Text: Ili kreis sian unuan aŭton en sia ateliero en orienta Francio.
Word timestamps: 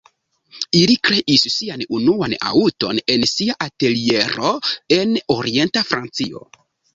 Ili 0.77 0.93
kreis 1.07 1.43
sian 1.55 1.83
unuan 1.97 2.33
aŭton 2.51 3.01
en 3.17 3.27
sia 3.33 3.57
ateliero 3.67 4.55
en 4.99 5.15
orienta 5.37 5.85
Francio. 5.93 6.43